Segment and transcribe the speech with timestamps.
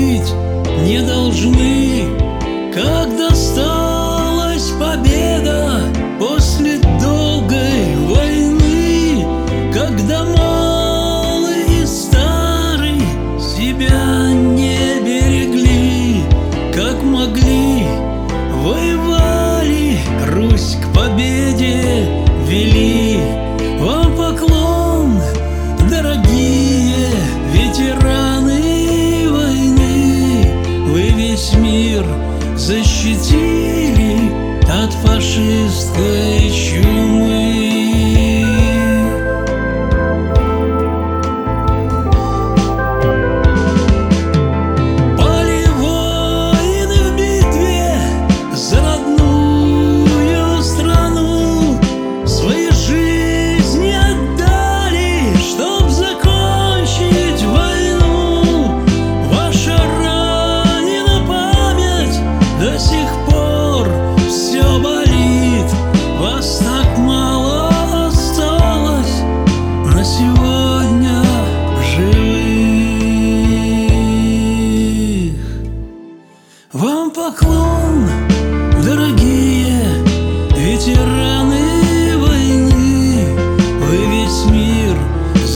[0.00, 0.32] быть
[0.84, 2.04] не должны,
[2.72, 5.82] как досталась победа
[6.18, 9.26] после долгой войны,
[9.72, 13.02] когда малый и старый
[13.38, 16.22] себя не берегли,
[16.74, 17.84] как могли,
[18.62, 19.98] воевали,
[20.32, 22.08] Русь к победе
[22.46, 22.99] вели.
[35.94, 36.29] Good.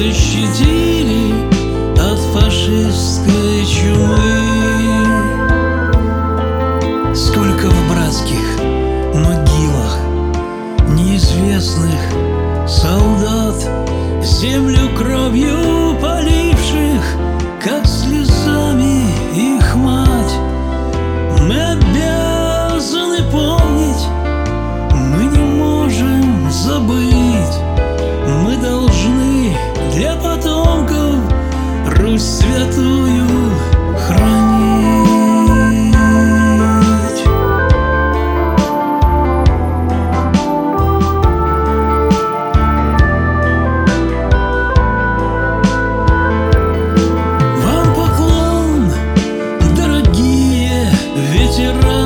[0.00, 0.69] 的世界。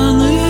[0.05, 0.44] yanıyor.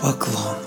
[0.00, 0.65] поклон.